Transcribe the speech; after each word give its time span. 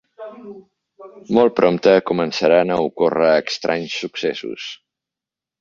Molt 1.37 1.53
prompte 1.59 1.93
començaran 2.11 2.73
a 2.77 2.79
ocórrer 2.89 3.31
estranys 3.45 4.03
successos. 4.07 4.71